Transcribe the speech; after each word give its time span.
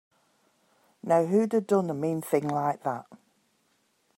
Now 1.03 1.23
who'da 1.27 1.61
done 1.61 1.91
a 1.91 1.93
mean 1.93 2.23
thing 2.23 2.47
like 2.47 2.81
that? 2.81 3.05